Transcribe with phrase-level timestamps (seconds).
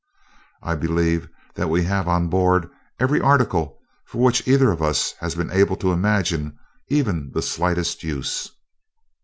[0.63, 2.67] I believe that we have on board
[2.99, 3.77] every article
[4.07, 6.57] for which either of us has been able to imagine
[6.89, 8.49] even the slightest use."